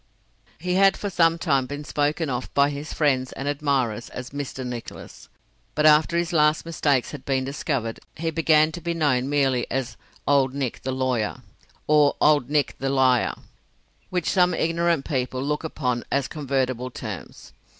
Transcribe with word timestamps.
He 0.57 0.73
had 0.73 0.97
for 0.97 1.11
some 1.11 1.37
time 1.37 1.67
been 1.67 1.83
spoken 1.83 2.27
of 2.27 2.51
by 2.55 2.71
his 2.71 2.91
friends 2.91 3.31
and 3.33 3.47
admirers 3.47 4.09
as 4.09 4.31
"Mr. 4.31 4.65
Nicholas," 4.65 5.29
but 5.75 5.85
after 5.85 6.17
his 6.17 6.33
last 6.33 6.65
mistakes 6.65 7.11
had 7.11 7.23
been 7.23 7.43
discovered, 7.45 7.99
he 8.15 8.31
began 8.31 8.71
to 8.71 8.81
be 8.81 8.95
known 8.95 9.29
merely 9.29 9.69
as 9.69 9.97
"Old 10.27 10.55
Nick 10.55 10.81
the 10.81 10.91
Lawyer," 10.91 11.43
or 11.85 12.15
"Old 12.19 12.49
Nick 12.49 12.75
the 12.79 12.89
Liar," 12.89 13.35
which 14.09 14.27
some 14.31 14.55
ignorant 14.55 15.05
people 15.05 15.43
look 15.43 15.63
upon 15.63 16.03
as 16.11 16.27
convertible 16.27 16.89
terms. 16.89 17.53